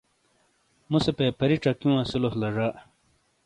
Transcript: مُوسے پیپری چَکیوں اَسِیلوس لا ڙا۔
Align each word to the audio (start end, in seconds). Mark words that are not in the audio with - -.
مُوسے 0.89 1.11
پیپری 1.17 1.57
چَکیوں 1.63 1.95
اَسِیلوس 2.01 2.35
لا 2.41 2.49
ڙا۔ 2.55 2.69